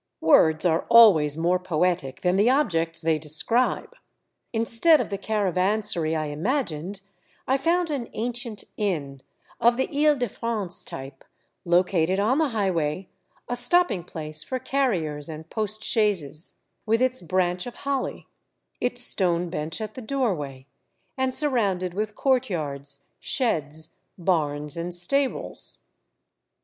[0.01, 3.93] ^ Words are always more poetic than the objects they describe.
[4.51, 7.01] Instead of the caravansary I imagined,
[7.47, 9.21] I found an ancient inn,
[9.59, 11.23] of the Ile de France type,
[11.65, 13.09] located on the highway,
[13.47, 16.55] a stopping place for carriers and post chaises,
[16.87, 18.25] with its branch of holly,
[18.79, 20.65] its stone bench at the doorway,
[21.15, 25.77] and sur rounded with courtyards, sheds, barns, and stables.